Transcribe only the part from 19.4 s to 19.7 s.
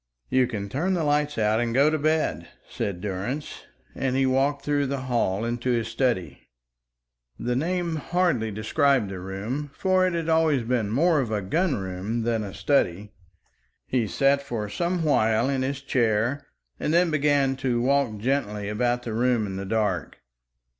in the